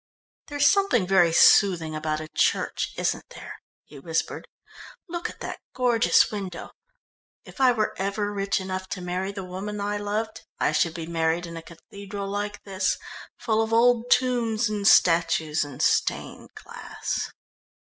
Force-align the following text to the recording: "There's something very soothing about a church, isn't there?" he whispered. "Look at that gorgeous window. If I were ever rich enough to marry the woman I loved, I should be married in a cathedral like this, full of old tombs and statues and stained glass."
"There's 0.47 0.65
something 0.65 1.05
very 1.05 1.31
soothing 1.31 1.93
about 1.95 2.19
a 2.21 2.27
church, 2.27 2.91
isn't 2.97 3.29
there?" 3.35 3.61
he 3.85 3.99
whispered. 3.99 4.47
"Look 5.07 5.29
at 5.29 5.41
that 5.41 5.59
gorgeous 5.75 6.31
window. 6.31 6.71
If 7.45 7.61
I 7.61 7.71
were 7.71 7.93
ever 7.99 8.33
rich 8.33 8.59
enough 8.59 8.89
to 8.89 8.99
marry 9.01 9.31
the 9.31 9.43
woman 9.43 9.79
I 9.79 9.97
loved, 9.97 10.41
I 10.59 10.71
should 10.71 10.95
be 10.95 11.05
married 11.05 11.45
in 11.45 11.55
a 11.55 11.61
cathedral 11.61 12.27
like 12.29 12.63
this, 12.63 12.97
full 13.37 13.61
of 13.61 13.71
old 13.73 14.09
tombs 14.09 14.69
and 14.69 14.87
statues 14.87 15.63
and 15.63 15.83
stained 15.83 16.55
glass." 16.55 17.31